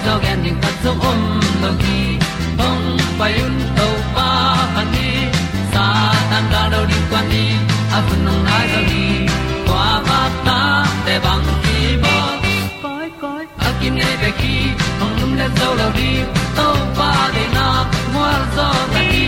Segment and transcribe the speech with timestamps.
[0.00, 1.20] ti zo gen ding khat zo om
[1.62, 2.18] lo gi
[2.58, 2.84] hong
[3.18, 4.28] pai un to pa
[4.74, 5.08] kan ni
[5.72, 5.84] sa
[6.30, 7.44] tan da do di kwan ni
[7.96, 9.04] a bu nong nai zo ni
[9.66, 10.58] kwa ba ta
[11.06, 12.16] te bang ki bo.
[12.82, 14.56] Koi koi a kim nei be ki
[15.00, 16.10] hong lum le zo lo di
[16.56, 17.66] to pa de na
[18.14, 18.26] mo
[18.56, 19.26] zo ta ni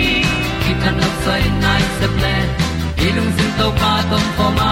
[0.62, 2.34] ki tan no sai nai se ple
[3.06, 4.70] ilung sin to pa tom ko ma.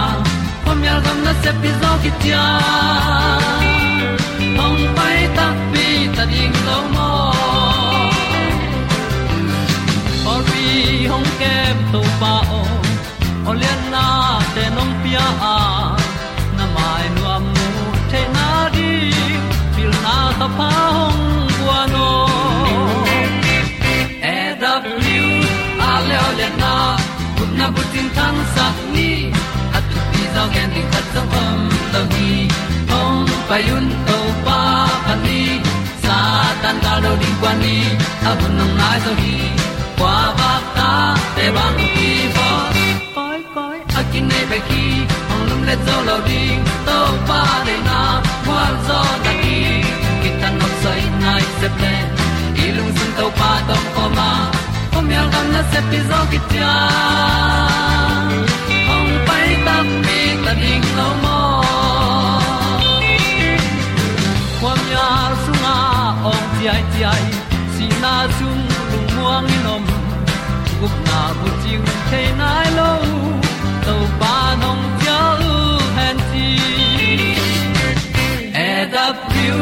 [0.65, 2.43] Pom yal gam na se pi zo ki tia
[4.59, 5.50] hong pai ta pi ta
[6.41, 7.09] ding lo mo
[10.33, 10.69] ori
[11.11, 12.61] hong kem to pa o
[13.49, 14.05] olian na
[14.55, 15.25] te nong pia.
[15.53, 15.57] A
[16.57, 17.67] na mai nu amu
[18.11, 18.91] te na di
[19.75, 21.21] pil na ta pa hong
[21.57, 22.09] bua no
[24.33, 25.35] e da blue
[25.89, 26.73] a le olian na
[27.37, 29.11] kun na bu tin tan sa ni.
[29.77, 31.59] At ti zo gen di khat zo om
[31.93, 32.31] lo gi
[32.91, 34.20] hong pa yun to
[36.71, 37.75] tan ga do di kwa ni
[38.29, 39.37] a bu nong lai zo gi
[39.99, 40.13] ba
[40.75, 40.89] ta
[41.35, 42.49] te bang ki bo
[43.15, 44.83] koi koi a kin nei pe ki
[45.47, 46.43] lum le gió lao đi
[46.87, 47.99] tàu pa để na
[48.45, 49.59] qua gió ta đi,
[50.21, 51.93] ki tan nok sai nai se ple
[52.63, 52.65] i
[52.97, 54.31] sun tàu pa tom ko ma.
[54.93, 56.73] Kom yal gam na se pi zo ki tia
[59.65, 61.60] ta mi ta ding lâu mo
[66.67, 67.25] ai ti ai
[67.75, 68.59] si na zum
[68.91, 69.83] lu muang ni nom
[70.79, 72.91] gup na bu ting te nai lo
[73.85, 75.19] to pa nong pia
[75.51, 75.55] u
[75.97, 76.47] han ti
[78.67, 79.59] e da piu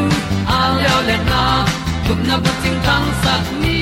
[0.58, 1.42] a leo le na.
[2.06, 3.78] Gup na bu ting tang sat ni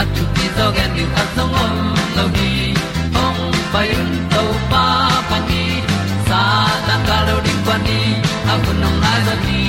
[0.00, 1.74] at tu ti zo gen ni at song om
[2.16, 2.52] lo ni
[3.24, 3.40] ong
[3.72, 4.84] pai un to pa
[5.28, 5.64] pa ni
[6.28, 6.42] sa
[6.86, 8.00] tan ga lo ding pa ni.
[8.52, 9.60] A bu nong lai za ni.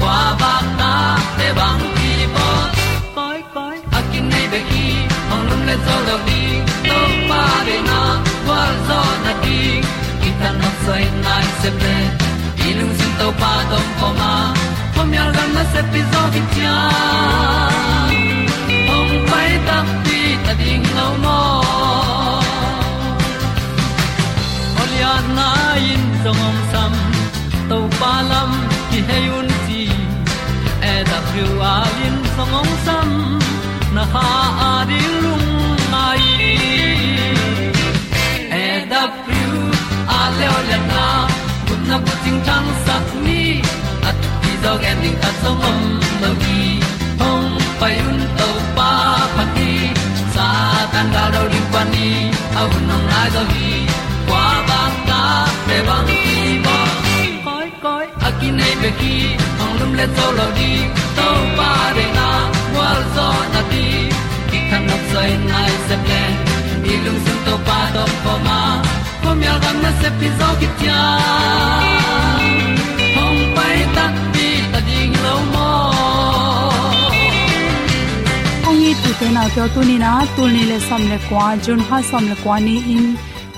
[0.00, 0.92] Qua ba ta
[1.38, 1.82] te bang
[2.24, 2.50] ki bo
[3.14, 4.84] koi koi a kin nei be ki
[5.32, 6.42] ong lum le zo lo di
[6.88, 6.98] to
[7.30, 7.98] pa de na
[8.44, 9.60] kwa zo na ki
[10.40, 11.96] ta no sai nai se ple
[12.66, 14.32] i lung sin to pa tom ko ma.
[14.94, 16.76] Pom yal gam na se pi zo ki tia
[18.96, 21.38] ong pai ta pi ta ding lo mo
[24.82, 25.48] olia na
[25.92, 26.92] in zong om sam
[27.72, 28.50] to pa lam
[28.90, 29.53] ki hay un
[31.34, 33.08] ti a lin song ong sam
[33.94, 34.26] na ha
[34.68, 35.48] a di lung
[35.92, 36.24] mai.
[38.62, 39.52] E da pru
[40.18, 41.04] a le o le na
[41.66, 43.42] kun na bu ting tang sat ni.
[44.08, 45.80] At ti dog ending ta song om
[46.22, 46.62] no gi
[47.20, 48.90] hong pai un to pa
[49.34, 49.70] pa ti
[50.34, 50.46] sa
[50.92, 52.10] tan ga do ri pa ni,
[52.58, 53.72] a un nong lai do gi
[54.28, 55.22] qua ba ta
[55.66, 56.22] pe bang ki
[56.66, 56.78] ba
[57.46, 59.16] koi koi a ki nei be ki
[59.98, 60.70] le zo lo di
[61.16, 62.28] to pa de na
[62.76, 63.86] wa zo na di
[64.50, 66.22] ki kan nok sai nai se ple
[66.84, 68.60] ni lung sun to pa to po ma.
[69.22, 71.02] Po mi al gam na se pi zo ki tia
[73.16, 75.68] hom pai ta pi ta ding lo mo
[78.68, 81.46] ong i tu te na to tu ni na, tu ni le som le kwa
[81.64, 83.06] jun ha som le kwa ni in.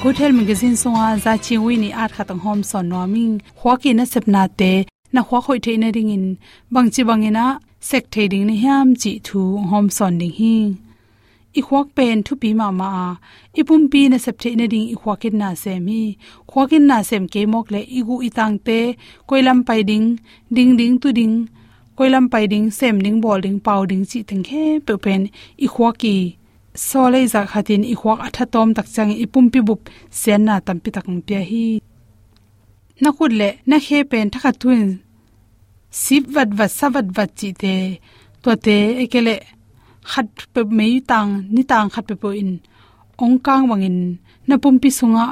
[0.03, 3.35] Hotel magazine songa za chi wi at khatang hom son no ming
[3.83, 4.25] ki na sep
[4.61, 4.73] te
[5.17, 6.27] na khwa khoi the na ring in
[6.73, 7.47] bang chi bang ina
[7.89, 9.41] sek the ding ni ham chi thu
[9.71, 10.55] hom son ding hi
[11.59, 12.91] i khwak pen thu pi ma ma
[13.61, 16.01] i pum pi na sep the na ding i khwakin na se mi
[16.51, 18.79] khwakin na sem ke mok le i gu i tang te
[19.29, 20.07] koilam pai ding
[20.57, 21.35] ding ding tu ding
[21.97, 25.23] koilam pai ding sem ding bol ding pau ding chi teng he pe pen
[25.65, 26.17] i khwaki
[26.89, 29.81] sole za khatin i khwak atha tom tak chang i pum pi bup
[30.21, 31.67] sen na tam pi tak pia hi
[33.03, 34.89] na khut le na khe pen thakha tuin
[35.91, 36.49] sip wat
[36.79, 37.75] sa vat vat chi te
[38.43, 39.35] to te ekele
[40.11, 42.51] khat pe mei tang, ni tang khat pe po in
[43.25, 43.99] ong kang wangin
[44.49, 45.27] na pum pi sunga.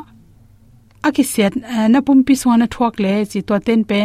[1.07, 4.01] Aki set eh, na pum pi sunga na thuak le chi to ten pe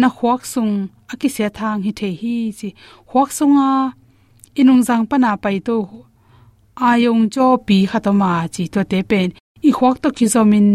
[0.00, 0.72] na khwak sung
[1.12, 2.68] aki se thang hi the hi chi.
[3.10, 3.68] Khwak sunga
[4.60, 5.76] inung jang pana pai to
[6.88, 9.28] ayong cho pi khatoma chi to te pen
[9.68, 10.68] i khwak to ki zomin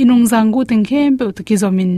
[0.00, 1.92] inung jang gu teng khem pe to ki zomin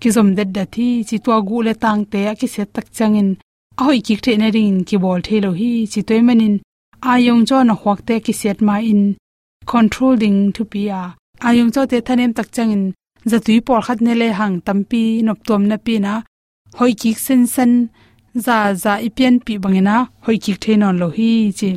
[0.00, 2.86] ki zom det da thi, chi to gu le tang te a ki se tak
[2.96, 3.30] changin.
[3.78, 6.56] A hoi ki the na ring ki bol the lo hi, chi toy manin.
[7.10, 9.02] A yong jo na hwak te ki set ma in.
[9.72, 11.02] Controlling to be a.
[11.46, 12.84] A yong jo te thanem tak changin.
[13.30, 16.12] Za tui por khat ne le hang tampi nop tom na pi na.
[16.78, 17.72] Hoi ki sen sen.
[18.44, 21.70] Za za ipian pi bangena hoi ki the non lo hi, chi.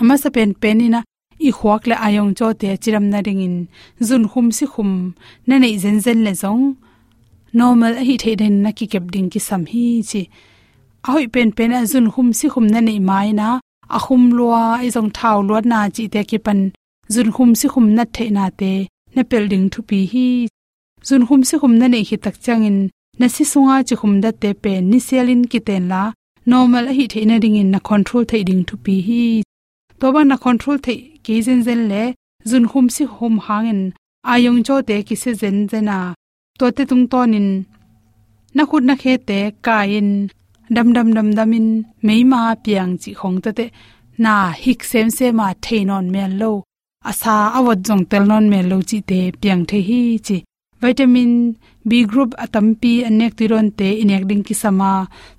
[0.00, 1.00] Ama sa pen penina
[1.48, 3.56] i khwak le ayong cho te chiram na ringin.
[4.08, 4.90] Zun khum si khum
[5.46, 6.64] na nei zen zen le zong
[7.52, 10.22] normal hi the den na ki kep ding ki sam hi chi.
[11.06, 13.48] A hoi pen pen a zun khum si khum na nei mai na.
[13.96, 16.60] A khum lua ai zong thau lua na chi te ki pan.
[17.14, 18.72] Zun khum si khum na the na te,
[19.14, 20.26] na pel ding thu pi hi.
[21.08, 22.78] Zun khum si khum na nei hi tak changin
[23.18, 26.02] na si sunga chi khum da te pe, ni selin ki ten la.
[26.46, 29.24] Normal hi the na ringin na control the ding thu pi hi.
[29.98, 30.94] To ba na control the
[31.24, 32.02] ki zen zen le,
[32.50, 33.82] zun khum si hom hangin
[34.32, 35.98] ayong cho te ki se zen zena
[36.60, 37.48] to te tung tonin
[38.56, 40.08] na khut na khe te kain.
[40.74, 41.68] Dam dam dam damin.
[42.06, 43.66] Meima piang chi khong ta te.
[44.24, 46.52] Na hik sem se ma theinon mel lo.
[47.10, 50.36] Asa awat jong tel non mel lo chi te piang the hi chi
[50.82, 51.32] vitamin
[51.88, 54.92] b group atampi anek tiron te inek ding ki sama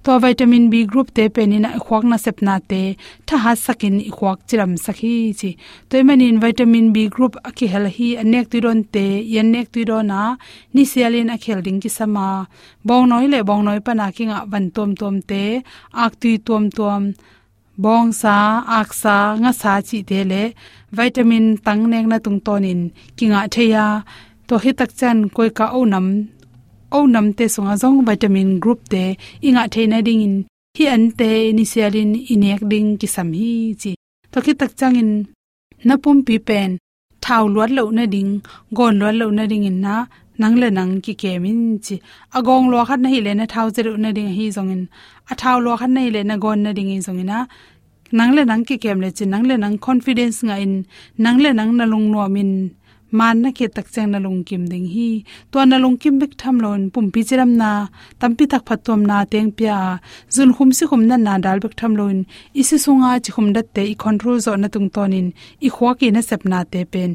[0.04, 2.82] to vitamin b group te penina khwak na sepna te
[3.28, 5.50] tha ha sakin khwak chiram sakhi chi.
[5.90, 9.06] Toy manin vitamin b group aki hel hi anek tiron te
[9.36, 10.22] yanek tirona
[10.74, 12.28] ni sialin a khel ding ki sama
[12.88, 15.44] bong noi le bong noi pa na ki nga ban tom tom te,
[16.04, 17.04] ak tui tom tom.
[17.84, 18.38] Bong sa,
[18.80, 20.44] ak sa, nga sa chi te le
[20.98, 22.82] vitamin tang nek na tung tonin,
[23.18, 23.86] kinga theya
[24.52, 26.08] to hi tak chan koi ka o nam
[26.98, 29.04] o nam te sunga zong vitamin group te
[29.48, 30.36] inga theina ding in.
[30.78, 33.52] Hi an te ni sialin inek ding ki sam hi
[33.82, 33.92] chi.
[34.32, 35.12] To ki tak chang in.
[35.88, 36.72] Na pum pi pen.
[37.26, 38.32] Thau luat lo na ding.
[38.78, 39.96] Gon luat lo na ding in na
[40.42, 41.96] nang le nang ki kemin chi.
[42.38, 44.84] Agong lo khat na hi le na thau zeru na ding hi zong in.
[45.32, 47.38] A thau lo khat na hi le na gon na ding in zong ina
[48.18, 49.24] nang le nang ki kem le chi.
[49.34, 50.74] Nang le nang confidence nga in.
[51.24, 52.52] Nang le nang na lung no min
[53.12, 55.10] man na ke tak chang na lung kim ding hi.
[55.52, 57.72] To na lung kim bik tham lon pum pi chiram na.
[58.20, 59.78] Tampi tak phatom na teng pya.
[60.36, 62.18] Zun khum si khum na na dal bik tham lon.
[62.62, 65.28] Isi sunga chi khum dat te i control zo na tung tonin
[65.66, 67.12] i khwa ki na sep na te pen.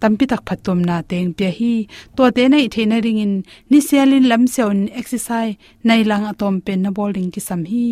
[0.00, 1.74] Tampi tak phatom na teng pya hi.
[2.16, 3.34] To te nei the na ring in.
[3.70, 5.56] Ni selin lam seon exercise
[5.86, 7.86] nai lang atom pen na bowling ki sam hi.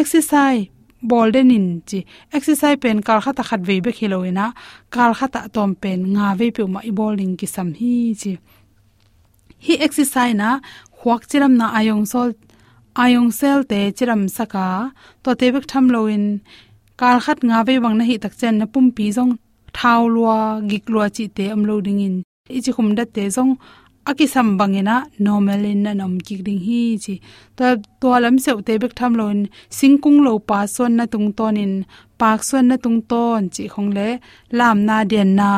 [0.00, 0.68] Exercise
[1.10, 1.98] bolden in chi
[2.36, 4.46] exercise pen kal khata khat ve be khiloina.
[4.94, 8.32] Kal khata tom pen nga ve pe ma i bowling ki sam hi chi
[9.64, 10.48] hi exercise na
[10.98, 12.30] huak chiram na ayong sol,
[13.04, 14.66] ayong sel te chiram saka.
[15.22, 16.24] To te bek tham loin.
[17.00, 19.32] Kal khat nga ve wang na hi tak chen na pum pi jong
[19.78, 20.38] thau lua,
[20.70, 22.16] gik lua chi te am lo ding in.
[22.56, 23.52] I chi khum da te jong
[24.10, 27.14] aki sam bangena normal in na nom ki ding hi chi.
[27.56, 27.66] To
[28.00, 29.40] to lam se te bek tham loin
[29.78, 31.74] singkung lo pa son na tung ton in.
[32.20, 34.08] Pak son na tung ton chi khong le
[34.58, 35.50] lam na den na.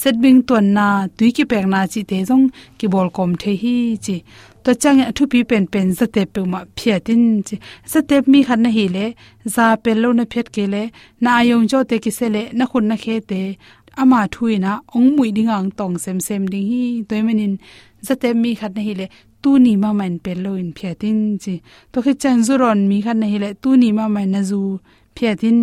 [0.00, 0.86] Set bing ton na.
[1.16, 2.46] Tui ki pek na chi te jong
[2.78, 4.16] ki bol kom the hi chi.
[4.64, 7.56] To chang e thu pi pen pen za te pe ma phia tin chi.
[7.92, 9.06] Za te mi khan na hi le.
[9.54, 10.82] Za pe lo na phet ke le.
[11.22, 12.42] Na ayong jo te ki se le.
[12.58, 13.40] Na khun na khe te
[14.00, 17.54] ama thuina, ong mui dingang tong sem sem ding hi toimanin
[18.06, 19.06] zate mi khat na hi le
[19.42, 21.54] tu ni ma man pe lo in phiatin chi.
[21.92, 24.40] To khi chan zu ron mi khat na hi le tu ni ma man na
[24.50, 24.60] zu
[25.16, 25.58] phiatin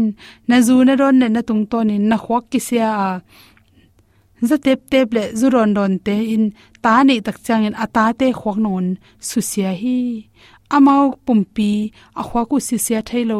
[0.50, 3.10] na zu na ron na na tung ton in, na khwak ki sia a.
[4.50, 6.46] Za tep tep le, zu ron ron te in,
[6.84, 8.86] ta ni tak chang in ata te khwak non
[9.28, 9.98] su sia hi.
[10.76, 11.72] Amao pumpi
[12.20, 13.38] a khwa ku si sia thailo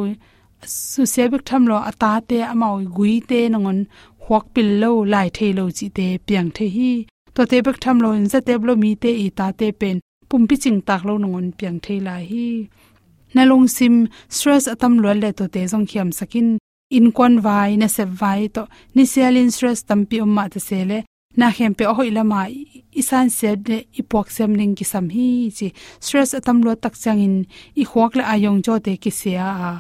[0.92, 3.80] su sia bik tham lo ata te amao gui te nongon
[4.30, 6.92] khwak pil lo lai thailo chi te piang the hi.
[7.36, 9.98] To te bek tham lo in za te blo mi te i ta te pen
[10.30, 12.48] pum pi ching tak lo nongon piang the lai hi.
[13.36, 13.96] Na long sim
[14.36, 16.48] stress atam lo le to te jong khiam sakin
[16.98, 18.64] in kon vai na se vai to
[18.96, 21.00] ni selin stress tam pi umma ta se le
[21.40, 22.42] na khem pe hoi lama
[23.02, 25.68] isan se de ipok sem ning ki sam hi chi
[26.06, 27.36] stress atam lo tak chang in
[27.82, 29.72] i khwak le ayong jo te ki sia a.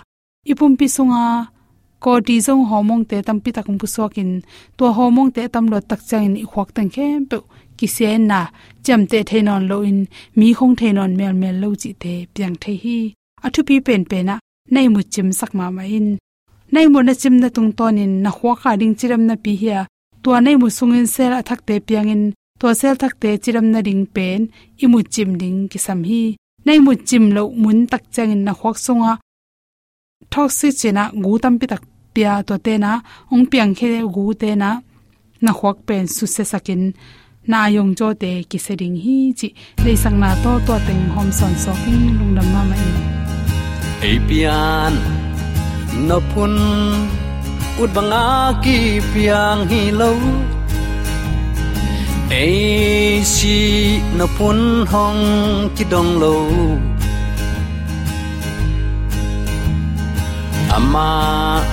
[0.51, 1.23] Ipum pi sunga
[2.03, 2.11] ko
[2.71, 4.31] hormone te tam pi takum pusokin
[4.77, 7.37] to hormone te tam lo tak chang i khwak tang khem pe
[7.79, 8.39] kisen na
[8.85, 9.99] cham te thainon lo in.
[10.37, 12.97] Mi khong thainon mel mel lo chi te piang thai hi.
[13.45, 14.35] Athu pi pen pe na
[14.73, 16.07] nei mu chim sak ma ma in.
[16.73, 19.51] Nei mu na chim na tung ton in, na khwa kha ding chiram na pi
[19.61, 19.79] hia.
[20.23, 22.23] To nei mu sungin sel athak te piang in.
[22.59, 24.41] To sel thak te chiram na ding pen,
[24.83, 26.23] i mu chim ding ki sam hi.
[26.65, 29.13] Nei mu chim lo mun tak chang in na khwak sunga
[30.33, 31.83] toxic chena gu tam pi tak
[32.13, 32.91] pia to te na,
[33.33, 34.69] ong piang khe gu te na
[35.43, 36.83] na khwak pen su se sakin
[37.51, 39.47] na yong jo te ki se ding hi chi
[39.83, 42.85] le sang na to to teng hom son so king lung dam ma mai
[44.07, 44.93] ei pian
[46.07, 46.53] no pun
[47.81, 48.25] ut banga
[48.63, 48.77] ki
[49.13, 50.11] piang hi lo.
[52.43, 53.57] Ei si
[54.17, 54.59] no pun
[54.91, 55.23] hong
[55.75, 56.35] ki dong lo.
[60.77, 61.63] Ama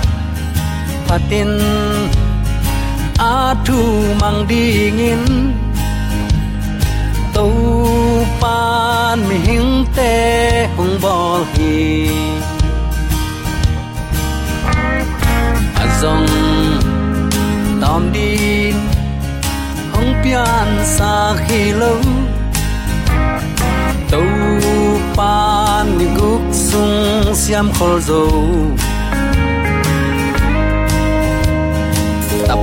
[1.07, 1.51] patin
[3.19, 3.79] a thu
[4.21, 5.23] mang dingin
[7.35, 7.45] to
[8.41, 10.13] pan mi hing te
[10.77, 11.77] hong bol hi
[15.83, 16.29] azong
[17.81, 18.75] tom din
[19.93, 21.13] hong pian sa
[21.45, 21.93] khi lo
[24.11, 24.27] tàu
[25.17, 26.97] pan mi guk sung
[27.41, 28.23] siam khol zo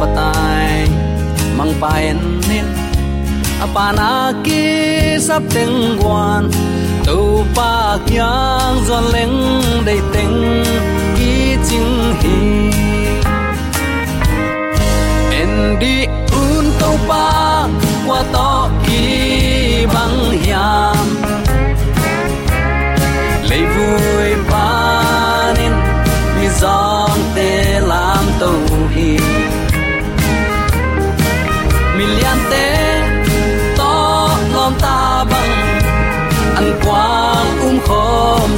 [0.04, 0.84] tapatai
[1.56, 2.18] mang paen
[2.49, 2.66] nin
[3.64, 6.44] apana ki sap teng quan
[7.06, 9.37] tu pa kyang zon leng
[9.87, 10.37] dei teng
[11.16, 11.88] ki chin
[12.20, 12.38] hi.
[15.40, 15.96] En di
[16.42, 17.25] un to pa
[18.06, 18.74] qua to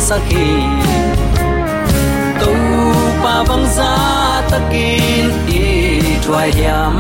[0.07, 0.51] sakhi
[2.41, 2.53] tu
[3.23, 3.93] pa bang za
[4.51, 5.65] takin i
[6.25, 6.95] trai yam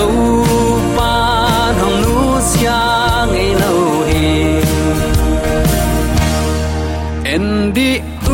[0.00, 0.08] to
[0.96, 1.12] pa
[1.78, 2.16] hong nu
[2.50, 2.80] sia
[3.30, 3.72] ngei lo
[4.08, 4.28] hi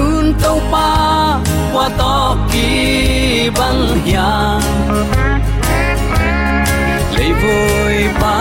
[0.02, 0.88] un to pa
[1.72, 2.14] qua to
[2.52, 2.68] ki
[3.58, 3.82] bang
[7.16, 8.36] lấy vui pa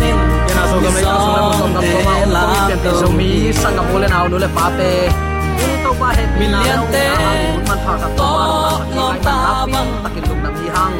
[0.00, 0.16] nên
[0.70, 1.14] so ga mai so
[1.74, 2.46] na so ma la
[2.84, 3.30] te so mi
[4.12, 4.92] na le pa te
[5.84, 7.06] to ba he mi Million te
[7.68, 8.30] man pha ka to
[8.94, 9.36] to ta
[9.72, 10.31] bang takin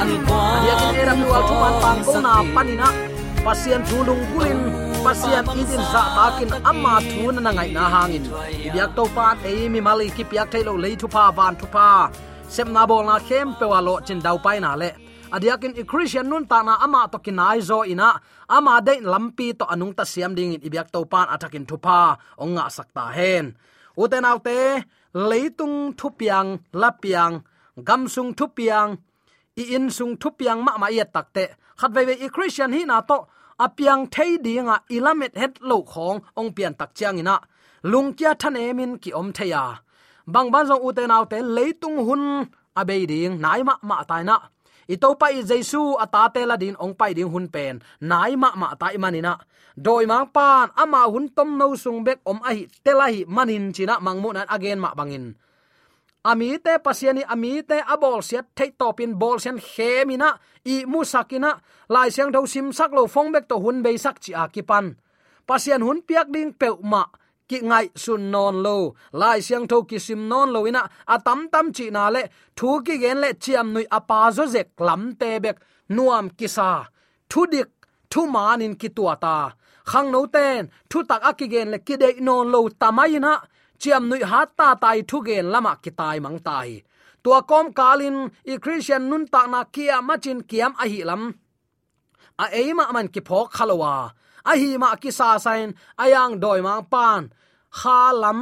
[0.05, 2.21] lung nam hi hang An kwa ya kin era mi wal thu man pang ko
[2.21, 2.89] na panina.
[3.45, 4.59] Pasian thu lung kulin
[5.05, 8.25] pasian idin za takin amma thu na ngai na hangin.
[8.73, 12.11] Biak to pat e mi mali ki piak thailo lei thu pa van thu pa
[12.49, 14.91] sem na bol na khem pe wa lo chin dau pai na le.
[15.35, 18.11] Adiakin i christian nun ta na ama to kinai zo ina.
[18.57, 22.01] Ama de lampi to anung ta siam ding in ibyak to pan atakin thupa.
[22.43, 23.47] Onga sakta hen.
[24.03, 24.85] Uten autte
[25.29, 26.49] leitung thupiang
[26.81, 27.35] lapiang
[27.89, 28.91] gamsung thupiang
[29.61, 31.45] i in sung thupiang ma ma ya takte
[31.81, 33.19] khat ve ve i christian hi na to
[33.65, 37.37] apiang thei dinga ilamet het lo khong ong pian tak chiang ina.
[37.83, 39.65] Lungkia than emin ki om theya
[40.27, 42.25] bang ban zong uten autte leitung hun
[42.81, 44.37] abei ding, nai ma ma tai na.
[44.95, 48.69] Ito pa i jesu atate la din ong pai ding hun pen, nai ma ma
[48.81, 49.35] tai manina
[49.77, 54.29] doi mang pan ama hun tom no sung bek om ai telahi manin china mangmu
[54.33, 55.35] nan again ma bangin
[56.25, 61.51] ami te pasiani ami te abol siat thei topin bol sian khemina, i musakina,
[61.89, 64.87] lai siang tho sim sak lo phong bek to hun be sak chi akipan.
[65.47, 67.05] Pasian hun piak ding pe ma,
[67.49, 68.95] ki ngai sun non lo.
[69.13, 70.83] Lai siang tho ki sim non lo ina,
[71.15, 72.23] atam tam chi na le,
[72.57, 75.57] thu ki gen le chiam nui apa zo zek lam te bek,
[75.97, 76.71] nuam kisa
[77.33, 77.71] thu dik,
[78.11, 79.37] thu manin ki tua ta.
[79.91, 83.33] Khang no ten, thu tak akigen le ki de non lo tamaina
[83.83, 86.71] chiam nui ha ta tai thu gen lama ki tai mang tai
[87.23, 88.17] tua kom kalin
[88.53, 91.23] i christian nun ta na kia machin kiam a hi lam
[92.43, 93.95] a eima man ki phok khalowa
[94.51, 95.69] a hi ma ki sa sain
[96.03, 97.23] ayang doi mang pan
[97.79, 98.41] kha lam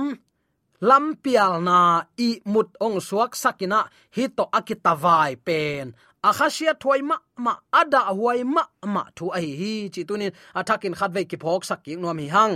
[0.89, 1.79] lam pial na
[2.27, 3.81] i mut ong suak sakina
[4.17, 5.87] hi to akita vai pen
[6.29, 8.63] akhashia thoi ma ma ada huai ma
[8.95, 12.55] ma thu ai hi chi tunin athakin khatve ki phok sak ki nom hi hang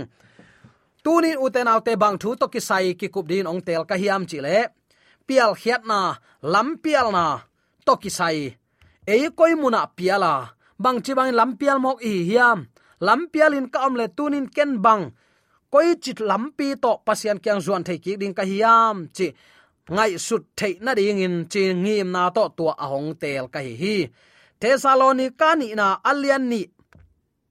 [1.05, 4.23] tunin uten autte bang thu to ki sai ki kup din ong tel ka hiam
[4.29, 4.57] chi le.
[5.27, 5.99] Pial khiat na,
[6.53, 7.25] lam pial na,
[7.85, 8.37] to ki sai
[9.13, 10.33] e koi muna piala
[10.83, 12.59] bang chi bang lam pial mok hi hiam.
[13.07, 15.03] Lam pial in ka om le tunin ken bang.
[15.71, 19.27] Koi chit lam pi to pasian kyang zuan thei ki ding ka hiam chi.
[19.95, 23.73] Ngai sut thei na ding in chi ngim na to tua ahong tel ka hi
[23.81, 23.95] hi.
[24.59, 26.61] Thesalonika ni na alian ni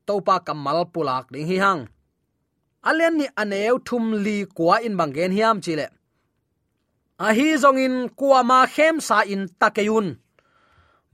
[0.07, 1.83] topa kamal pulak ding hi hang
[2.89, 5.87] alen ni aneu thum li kwa in bangen hiam chile.
[7.27, 10.09] A hi zong in kwa ma khem sa in takeyun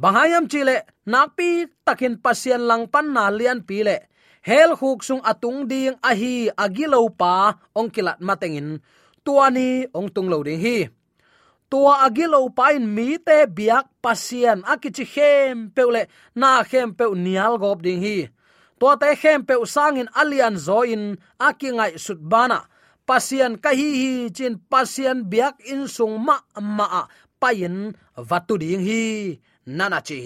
[0.00, 0.76] bahayam chile
[1.12, 3.96] nakpi takin pasien lang pan na lian pile
[4.48, 6.34] hel khuk sung atung ding a hi
[6.64, 7.32] agilo pa
[7.78, 8.80] ong kilat matengin
[9.24, 10.78] tuani ong tung lo ding hi.
[11.70, 16.02] Tua agilo pain mi te biak pasien akichi khem peule
[16.40, 18.16] na khem peu nial gop ding hi
[18.80, 21.04] tua te khem pe sangin alian zo in
[21.48, 22.58] akingai sut bana
[23.08, 23.90] pasien ka hi
[24.36, 26.36] chin pasien biak in sung ma
[26.76, 26.86] ma
[27.40, 27.76] pain
[28.28, 29.02] vatu ding hi
[29.76, 30.20] nana chi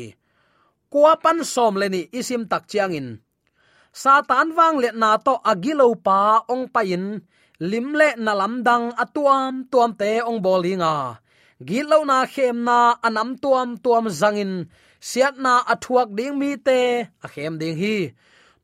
[0.93, 3.09] kuapan som leni isim tak chiang in
[4.01, 6.19] satan wang le na to agilo pa
[6.53, 7.05] ong pain
[7.71, 10.95] lim le na lam dang atuam tuam te ong bolinga.
[11.69, 14.67] Gilo na khem na anam tuam tuam zangin,
[15.09, 16.81] siat na athuak ding mi te
[17.25, 17.97] a khem ding hi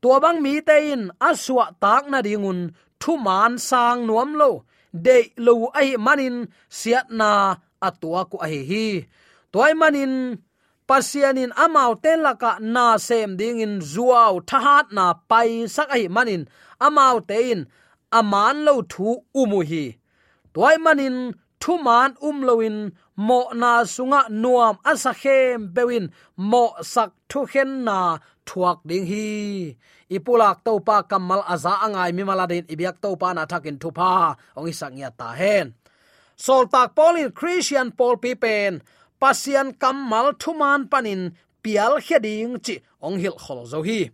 [0.01, 2.59] tua bang mi te in aswa tak na dingun
[3.01, 4.51] thu man sang nuam lo.
[5.05, 6.35] De lo ai manin,
[6.79, 7.31] siat na
[7.87, 8.85] atua ku ai hi
[9.51, 10.13] toy manin
[10.87, 16.43] pasianin amau telaka na sem ding in zuaw thahat na pai sak ai manin
[16.87, 17.59] amau tein
[18.19, 19.07] aman lo thu
[19.41, 19.85] umu hi.
[20.55, 21.15] Toy manin,
[21.61, 22.77] thu man um loin
[23.27, 26.05] mo na sunga nuam asa khem bewin
[26.51, 27.97] mo sak thu khen na
[28.47, 29.75] thuak ding hi.
[30.15, 34.35] Ipulak to pa kamal aza angai mi maladin ibyak to pa na thakin thu pa
[34.57, 35.73] ong isak nya ta hen.
[36.35, 38.81] Sol tak polin christian paul pipen,
[39.21, 41.21] pasian kamal thuman panin,
[41.63, 44.09] pial heding chi ong hil khol zo hi.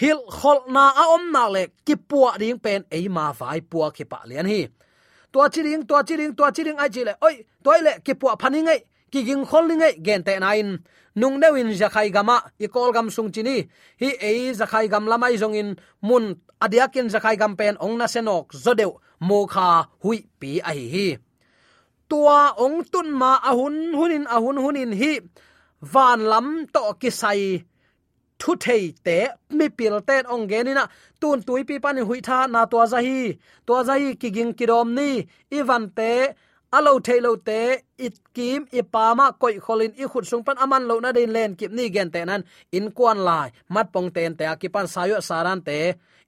[0.00, 3.88] Hil khol na a om na le ki puwa ding pen ei ma vai puwa
[3.96, 4.68] ki pa lian hi.
[5.32, 7.34] Tua chi ding, tua chi ding, tua chi ding ai chi le, oi
[7.64, 8.80] toile ki puwa phani ngai
[9.12, 10.68] ki ging khol ngai gen te nain
[11.14, 12.42] nung deuin zakhai gama.
[12.58, 13.68] I kol gam sung chini.
[14.00, 16.24] Hi e zakhai gam lamai zong in mun
[16.60, 21.08] adiakin zakhai gam pen ong na senok zodeu mo kha hui pi ai hi.
[22.08, 25.12] Tua ong tun ma ahun hunin ahun hunin hi.
[25.92, 27.64] Van lam to ki sai
[28.38, 29.18] thu thei te
[29.56, 30.84] mi pil te ong ge ni na
[31.20, 33.18] tun tui pi pan hui tha na tua za hi
[33.66, 35.10] tua za hi ki ging kidom ni.
[35.58, 36.12] Ivan te
[36.72, 40.88] alo thailo te it kim, ít pa ma koi kholin i khut sung pan aman
[40.88, 42.42] lo na den len kip ni gen te nan.
[42.72, 43.48] In kwan lai.
[43.68, 45.78] Mat pong ten te kiếm pan sayo saran te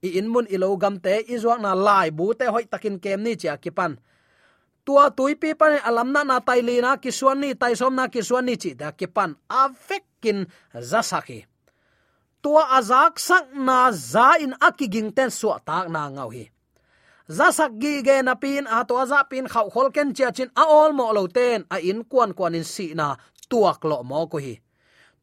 [0.07, 2.11] i in mun i gam te ít zuak na lai.
[2.11, 3.92] Bu te hoi takin kem ni cha kiếm pan
[4.85, 6.96] tua tuipi pan alam na na tai li na.
[6.96, 8.09] Ki ni, tai som na.
[8.09, 10.46] Kisuan ni chi da kiếm pan avekin
[10.90, 11.44] zasaki
[12.42, 16.53] tua azak sak na za in akiging ten su tak na ngau hi
[17.28, 20.64] zasak gi ge na pin, a to za pin khau khol ken chia chin a
[20.64, 23.16] ol mo lo ten, a in kwan kwan in si na
[23.48, 24.54] tuak lo mo ko hi.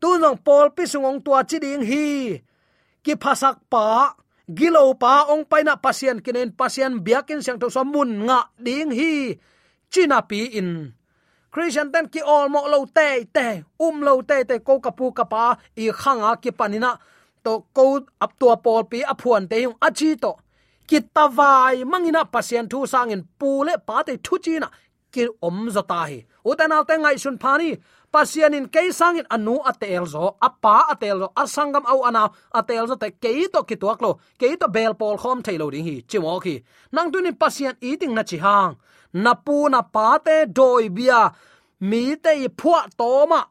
[0.01, 2.41] Tu nong pol pi sungong tua chi ding hi.
[3.03, 4.17] Ki phasak pa
[4.49, 9.37] gilo pa, ong paina pasien kinen pasien biakin sang to so mun nga ding hi.
[9.91, 10.95] China pi in.
[11.51, 15.59] Christian ten ki ol mo lo te te um lo te te, ko kapu kapa
[15.75, 16.97] i khanga ki panina
[17.43, 20.33] to ko ap tua pol pi aphuan te yung achi to
[20.89, 24.67] ki tawai mangina pasien thu sangin pule pa te thu china
[25.13, 26.19] ki om zata hi.
[26.49, 27.69] Utanal te ngai sun phani
[28.13, 32.23] pasien in ke sangin anu atel zo apa atel zo, asangam au ana
[32.59, 35.85] atel zo te ke to ki tuak lo ke to bel pol khom thailo ding
[35.89, 36.55] hi, chimo ki
[36.93, 38.73] nang tunin pasien eating na chi hang.
[39.13, 41.21] Na pu na pa te doi bia,
[41.89, 43.41] mi te i phua to ma,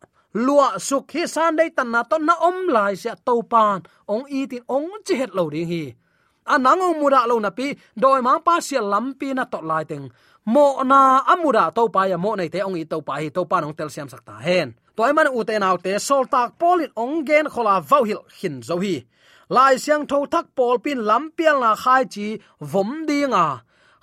[0.45, 3.79] lua suk hi san dei tan na to na om lai sia to pan.
[4.13, 5.85] Ong eating ong chi het lo ding hi
[6.55, 7.67] anang ong lo na pi
[8.03, 10.07] doi ma pa sia lampi na tot lai teng
[10.55, 13.43] mo na amura to pa ya mo nei te ong i to pa hi to
[13.51, 16.93] pa nong tel siam sakta hen toy man u te nau te sol tak polin
[17.03, 18.95] ong gen khola vau hil hin zo hi
[19.55, 22.27] lai siang tho thak pol pin lampial na khai chi
[22.73, 23.47] vom dinga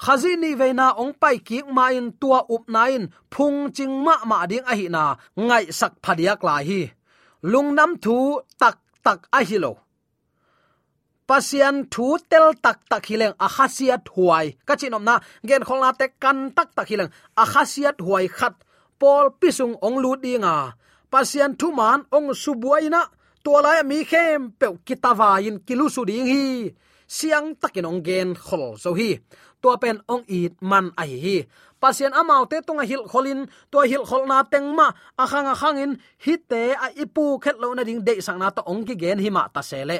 [0.03, 4.37] khazi ni veina ong pai ki ma in tua up nain phung ching ma ma
[4.51, 5.03] ding a hi na
[5.47, 6.81] ngai sak phadiak la hi
[7.51, 8.17] lungnam thu
[8.61, 9.71] tak tak a hi lo
[11.27, 14.45] pasian thu tel tak tak hileng a khasiat huai.
[14.67, 15.15] Ka chinom na,
[15.47, 17.11] gen kholna te kan tak tak hileng
[17.41, 18.55] a khasiat huai khat
[18.99, 20.57] pol pisung ong lu dinga
[21.11, 23.01] pasian thu man ong subuaina
[23.43, 26.45] tolai mi khem pe kitawa in kilu su ding hi.
[27.07, 29.09] Siang takin ong gen khol so hi.
[29.61, 31.37] To pen ong it man ai hi.
[31.81, 34.87] Pasien amau te tonga hil kholin to hil kholna tengma
[35.23, 35.91] akhang akhangin
[36.25, 39.29] hite a ipu khet lo na ding de sang na to ong ki gen hi
[39.29, 39.99] ma ta sele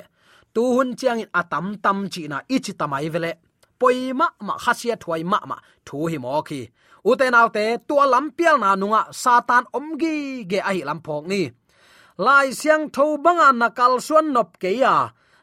[0.54, 3.32] tu hun chiang in atam tam chi na ichi tamai vele.
[3.80, 6.62] Poima ma khasia thwai ma ma, thu hi mo khi.
[7.10, 10.16] Uten autte tua lampial na nunga, satan omgi
[10.50, 11.42] ge ahi lam phok ni.
[12.26, 14.96] Lai siang tho banga nakal suan nop ke ya.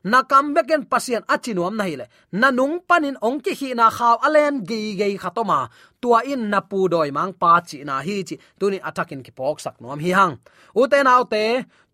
[0.05, 2.07] Na kam beken pasien achinuam na hile
[2.41, 5.59] na nung panin ongki hi na khaw alen gi ge khatoma
[6.03, 8.37] tua in na pu doi mang pa chi na hi chi.
[8.59, 10.35] Tuni atakin ki pok sak nom hi hang.
[10.81, 11.45] Uten autte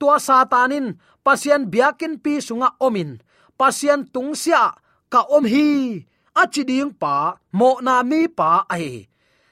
[0.01, 0.87] tua satanin
[1.25, 3.21] pasian biakin pi sunga omin.
[3.59, 4.75] Pasian tungsia
[5.13, 6.63] ka om hi achi
[7.03, 9.09] pa mo na mi pa ai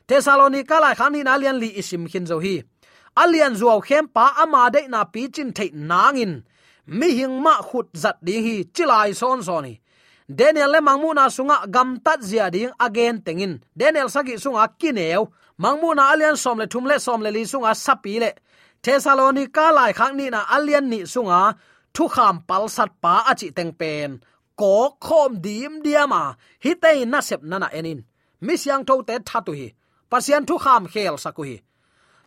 [0.09, 2.63] thessalonica lai khani na lian li isim khin zo hi.
[3.23, 6.33] Alian zuaw khem pa ama de na pi chin thei nangin.
[6.99, 9.75] Mi hing ma khut zat ding hi chilai son soni,
[10.39, 13.61] daniel le mangmu na sunga gam tat zia ding again tengin.
[13.77, 15.29] Daniel sagi sunga kineu
[15.63, 18.31] mangmu na alian som le thum le som le li sunga sapi le
[18.85, 21.43] thessalonica lai khang ni na alian ni sunga,
[21.95, 24.11] thu kham pal sat pa achi teng pen.
[24.61, 24.73] Ko
[25.07, 26.23] khom dim diama
[26.65, 28.01] hi te na sep nana enin.
[28.45, 29.69] Mi siang tho te thatu hi.
[30.11, 31.57] Pasian thu kham khel saku hi.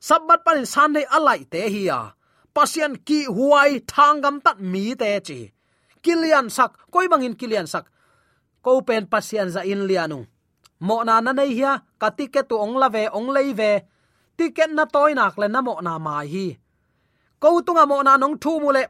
[0.07, 1.99] Sabat panin sunday alai te hi ya
[2.55, 5.39] pasian ki huai thangam tat mi te chi.
[6.03, 7.85] Kilian sak, koi bangin kilian sak.
[8.65, 10.19] Ko pen pasian za in lianu
[10.81, 13.85] mo na na nei hia, ka ticket tu ong la ve, ong lei ve
[14.41, 16.47] ticket na toy nak le namo na mai hi.
[17.41, 18.83] Ko tunga mo na nong thu mu le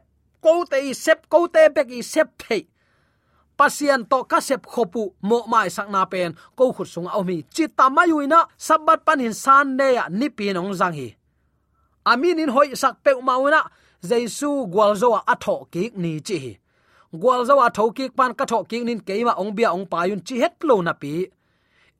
[0.44, 2.62] ko te i sep ko te pek i sep thei.
[3.58, 7.36] Pasian to ka sep khopu, mo mai sak na pen ko khut sung au mi.
[7.54, 11.08] Chi tamayuina sabat panin san ne ya, ni pi nong jang hi.
[12.10, 13.60] Amin in hoi sak pe mauna
[14.08, 16.38] jesu gwalzo a tho ki ni chi
[17.22, 20.36] gwalzo a tho ki pan ka tho ki nin keima ong bia ong payun chi
[20.42, 21.12] het lo na pi.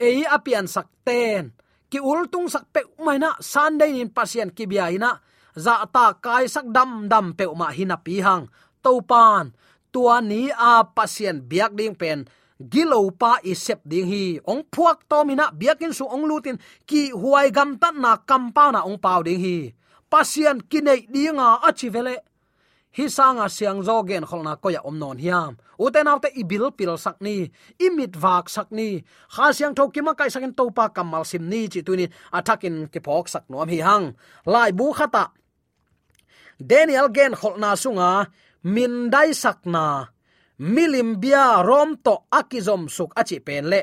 [0.07, 1.53] Ei apian sak ten
[1.93, 5.21] ki ul tung sak pe mai na sunday in pasien ki bia ina
[5.65, 8.49] za ta kai sak dam dam pe ma hina pi hang.
[8.85, 9.53] To pan
[9.93, 12.25] tua ni a pasien biak ding pen.
[12.73, 14.25] Gilo pa i sep ding hi.
[14.51, 16.57] Ong phuak to mina biakin su ong lutin
[16.89, 19.59] ki huai gam tan na kam pa na ong pau ding hi.
[20.13, 22.15] Pasien kinai dinga achi vele
[22.97, 25.57] hi sanga siang zo gen kholna ko ya om non hiam.
[25.85, 27.51] Uten autte ibil pil sakni
[27.87, 28.89] imit wak sakni
[29.35, 32.07] kha siang tho kima kai sakin to pa kamal sim ni chi tuni
[32.39, 34.07] athakin ke phok sak nom hi hang.
[34.53, 35.25] Lai bu khata
[36.71, 38.13] daniel gen kholna sunga,
[38.75, 39.87] min dai sakna
[40.75, 43.83] milim bia rom to akizom suk achi pen le.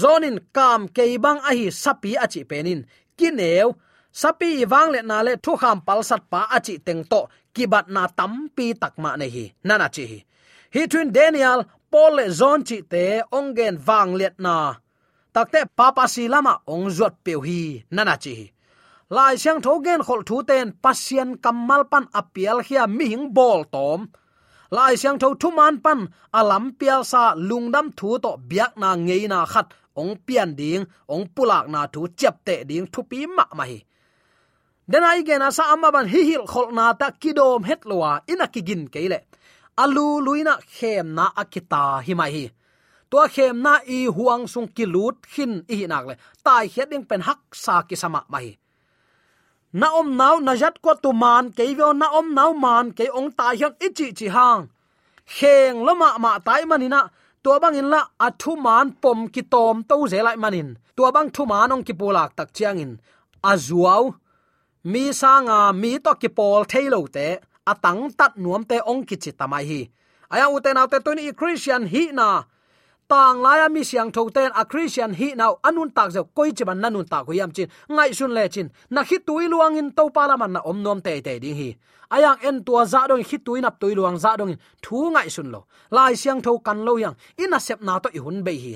[0.00, 2.80] Zonin kam keibang ahi sapi achi penin.
[3.18, 3.74] Kineu
[4.20, 7.20] sapi wang le na le thu kham pal sat pa achi teng to,
[7.54, 10.18] kibat na tampi takma ne hi nana chi hi.
[10.74, 11.60] Hi twin daniel,
[11.92, 13.04] paul le zon chi te
[13.38, 14.56] ongen wang let na.
[15.34, 17.60] Takte papa si lama ong zot pe hi
[17.96, 18.46] nana chi hi.
[19.16, 23.60] Lai siang tho gen khol thu ten pasien kamal pan apial hia mi hing bol
[23.74, 24.00] tom.
[24.76, 26.00] Lai siang tho thu man pan
[26.40, 29.66] alam pial sa lungdam thu to biak na ngei na khat,
[30.00, 33.78] ong pian ding, ong pulak na thu chep te ding thu pi ma ma hi.
[34.90, 38.82] Dena igena sa amma ban hi hil khol na ta kidom het lowa ina kigin
[38.94, 39.18] keile
[39.82, 42.44] alu luina khem na akita hi mai hi
[43.10, 47.20] to khem na i huang sung kilut khin i nak le tai hiat ding pen
[47.28, 48.48] hak sa ki sama mai
[49.80, 53.04] na om nau na jat ko tu man ke vio na om nau man ke
[53.18, 54.62] ong tai hiak ichi chi hang
[55.34, 57.00] kheng loma ma tai manina
[57.42, 61.28] tua bang in la athu man pom ki tom to ze lai manin tua bang
[61.34, 62.92] thu man ong ki pulak tak chiang in
[63.50, 64.04] azuau
[64.92, 67.26] mi sanga mi to ki pol thailo te
[67.72, 69.80] atang tat nuam te ong ki chi tamai hi.
[70.32, 72.28] Aya uten autte to ni christian hi na.
[73.10, 76.64] Tang laya mi siang tho ten a christian hi now anun tak zo koi chi
[76.68, 78.68] ban nanun tak huyam chin, ngai sun le chin.
[78.90, 81.70] Na khi tui luang in to pala man na om nom te te ding hi.
[82.14, 85.48] Ayang en tua za dong khi tui nap tui luang za dong thu ngai sun
[85.52, 85.60] lo.
[85.90, 88.72] Lai siang tho kan lo yang ina sep na to i hun be hi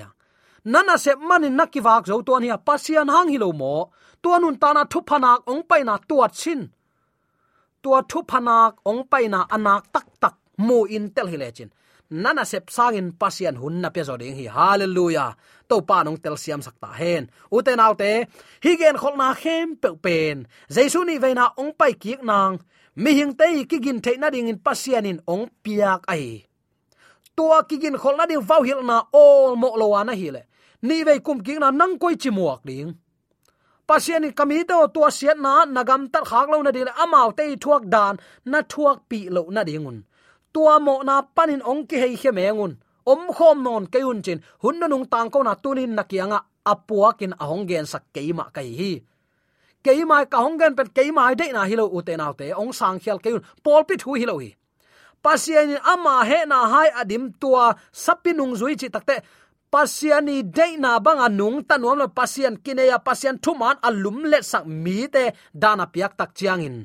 [0.65, 3.91] nana sep manin nakiwak zo to nia pasian hang hi lo mo
[4.23, 6.61] tuanun tana thu phanak ong paina tuat sin.
[7.83, 10.35] Tua thu phanak ong paina anak tak tak
[10.67, 11.71] mu in tel hi lechin
[12.23, 14.47] nana sep sangin pasian hun na pe zoding hi.
[14.57, 15.31] Hallelujah.
[15.69, 17.25] To pa nong tel siam sakta hen.
[17.57, 18.13] Uten autte
[18.65, 20.37] hi gen khol na khem pe pen.
[20.75, 22.55] Jaisu ni veina ong pai ki nang.
[23.03, 26.45] Mi hing tei ki gin thei na ding in pasian in ong piak ai
[27.37, 30.29] tua ki gin khol na ding vau hil na all mo lo wa na hi
[30.31, 30.43] le.
[30.83, 32.93] Ni ve kum king na nang koi chi muak ding
[33.93, 37.85] pasian kami to tua siat na, nagam tar khak lo na dil, amau te thuak
[37.93, 38.17] dan,
[38.49, 40.09] na thuak pi lo na dingun
[40.53, 42.73] tua mo na panin ong ki hei hemengun
[43.05, 47.69] om khom non keun chin, hun na nung tang ko na tunin nakianga apuakin ahong
[47.69, 48.93] gen sak keima kai hi.
[49.85, 53.45] Keima ka hong gen pet keima de na hilo uten autte ong sang khial keun
[53.65, 54.57] pol pit hu hilo hi
[55.23, 59.23] pasian ama he na hai adim tua sapinung zui chi takte
[59.73, 65.25] pasiani deina banga nung tanuam lo pasian kineya pasian thuman alum le sak mi te
[65.63, 66.77] dana piak tak chiangin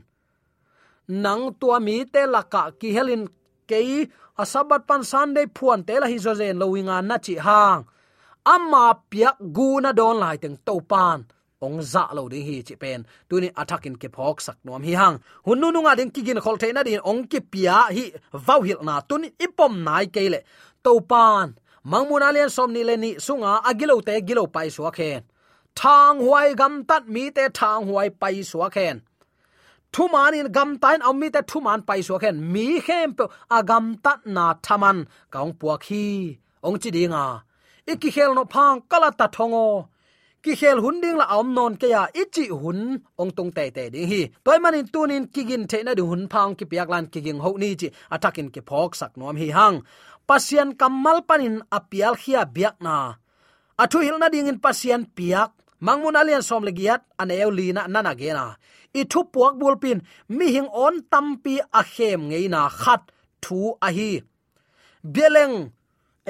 [1.23, 3.23] nang tua mi te laka ki helin
[3.69, 4.07] kei
[4.41, 6.17] asabat pan sunday phuan te la hi
[6.61, 7.81] lowinga na chi hang.
[8.45, 11.19] Amma piak guna don lai teng to pan.
[11.65, 13.05] Ong za lo ding hi chi pen.
[13.29, 15.15] Tuni attacking ke phok sak nom hi hang.
[15.45, 18.05] Hun nu nga ding kigin khol theina din ong ki pia hi
[18.45, 19.01] vau hil na.
[19.09, 20.39] Tuni ipom nai kele
[20.83, 21.47] to pan
[21.91, 25.21] mangmun alian som ni le ni sunga agilo te gilo pai suwa khen.
[25.79, 28.95] Thang huai gam tat mi te thang huai pai suwa khen.
[29.93, 32.35] Thu man in gam tain om mi te thu man pai suwa khen.
[32.53, 33.25] Mi khem pe
[33.57, 34.97] agam tat na thaman.
[35.33, 36.05] Kaung puwa khi.
[36.65, 37.25] Ong chi dinga.
[37.91, 39.67] Ikki khel no phang kala ta thongo.
[40.43, 42.01] Ki khel hun ding la om non ke ya.
[42.21, 42.79] Ichi hun
[43.21, 44.21] ong tung te te ding hi.
[44.45, 47.69] Toy manin tunin kigin the na du hun phang ki piak lan kiging ho ni
[47.81, 47.87] chi.
[48.15, 49.77] Atakin ki phok sak nom hi hang
[50.29, 53.15] pasian kamal panin apial khia biak na.
[53.79, 55.55] Athu hilna ding in pasian piak.
[55.77, 58.57] Mangmun alian som legiat an eu lina nana gena
[58.99, 60.01] i thu puak bulpin
[60.37, 63.01] mi hing on tampi a khem ngeina khat
[63.43, 64.11] thu a hi.
[65.13, 65.55] Beleng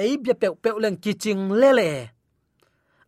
[0.02, 1.90] ei bia pe pe leng kiching lele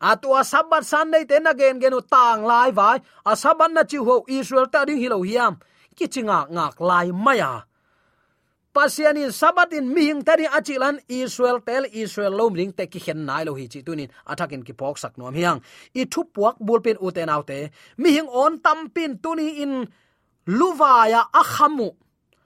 [0.01, 2.99] atua sabat sunday ten again genu tang lai vai.
[3.31, 3.33] A
[3.69, 5.61] na chi ho israel ta ding hilo hiam.
[5.97, 7.53] Kichinga ngak lai maya
[8.75, 13.45] pasiani sabat in mihing tani achilan, israel tel, israel lom ring te ki hen nai
[13.45, 15.61] lo hi chi tunin athakin ki pok sak nom hiang.
[15.95, 19.87] I thu puak bulpen uten autte mihing on tampin tuni in
[20.47, 21.91] luwaya akhamu,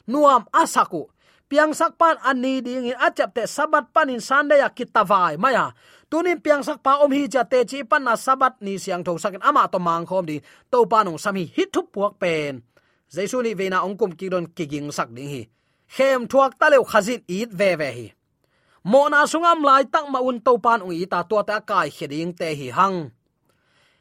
[0.08, 1.08] nuam asaku.
[1.44, 5.76] Piang sak pan ani ding in achap te sabat pan in sande ya kitawai maya.
[6.08, 9.20] Tunin piang sak pa om hi cha te chi pan na sabat ni siang tho
[9.20, 10.40] sakin ama to mang khom di,
[10.72, 12.64] to pa nong sami hit thu puak pen.
[13.12, 15.42] Jaisuni veina ongkum kidon kiging sak ding hi
[15.94, 18.06] khem thuak ta leu khazin it ve ve hi.
[18.90, 21.88] Mo na sungam lai tak ma un to pan ung i ta to ta kai
[21.96, 22.98] kheding te hi hang.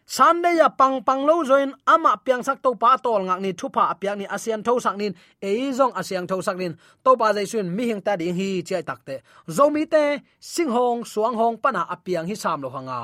[0.05, 3.83] Sunday ya pang pang lo join ama piang sak to pa tol ngak ni thupa
[4.01, 6.73] piang ni asian tho sak nin e zong asiang tho sak nin.
[7.03, 9.15] To pa jai sun mi hing ta ding hi chai takte
[9.47, 13.01] zomi te, sing hong, suang hong pana apiang hi sam lo hanga.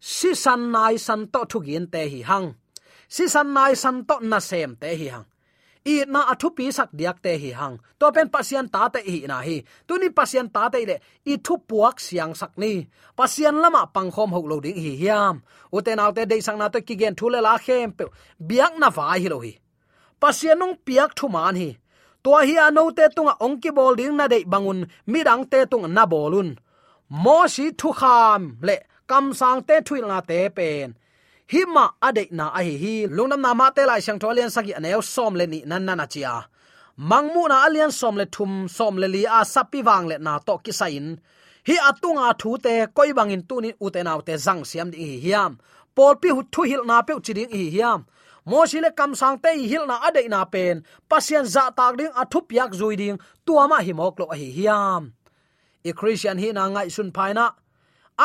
[0.00, 2.46] Si san nai san to thu gin te hi hang.
[3.08, 5.26] Si san nai san to na sem te hi hang
[5.84, 7.76] i na athu pi sak diak te hi hang.
[7.98, 9.56] To pen pasien ta te hi na hi.
[9.86, 10.96] Tu ni pasien ta te le
[11.32, 12.72] i thu puak siang sak ni.
[13.18, 15.36] Pasien lama pangkhom ho lo ding hi hiam.
[15.74, 18.04] U te naw te de sang na to ki gen thu le la khem pe
[18.48, 19.52] biak na vai hi lo hi.
[20.20, 21.70] Pasien nong piak thu man hi.
[22.24, 25.58] To hi ano te tunga ong ki bol ding na de bangun, mi dang te
[25.70, 26.56] tung na bolun.
[27.24, 28.76] Mo si thu kham le
[29.10, 30.96] kam sang te thuil na te pen
[31.54, 32.94] hima ade na a hi hi.
[33.16, 36.34] Lungnam na ma te lai sang tholian sagi aneu som le ni nan nan achia
[37.10, 40.54] mangmu na alian som le thum, som le li a sapi wang le na to
[40.64, 41.06] ki sain
[41.68, 45.16] hi atunga thu te, koi bangin tuni u te naw te jang siam di hi
[45.24, 45.52] hiam.
[45.96, 48.00] Pol pi hu thu hil na pe chiding hi hiam.
[48.50, 50.76] Mo le kam sang te hil na ade na pen.
[51.10, 53.18] Pasien za tak ding athup yak zui ding.
[53.46, 55.02] Tuama hi mok lo hi hiam.
[55.88, 57.46] E christian hi na ngai sun phaina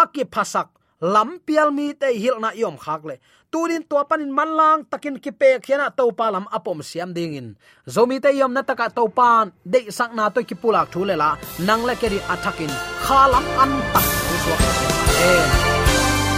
[0.01, 0.67] aki phasak
[1.01, 3.15] lam pial mi te hil na yom khak le.
[3.51, 7.55] Turin to panin manlang takin ki pe khiana to pa lam apom siam ding in.
[7.88, 11.15] Zomi te yom na taka to pan de sak na to ki pulak thu le
[11.15, 11.38] la.
[11.67, 12.71] Nang le keri athakin
[13.05, 14.07] khalam an tak.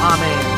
[0.02, 0.51] Amen.